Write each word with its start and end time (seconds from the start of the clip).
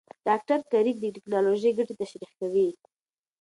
ډاکټر 0.27 0.59
کریګ 0.71 0.97
د 1.01 1.05
ټېکنالوژۍ 1.15 1.71
ګټې 1.77 1.93
تشریح 2.01 2.31
کوي. 2.39 2.67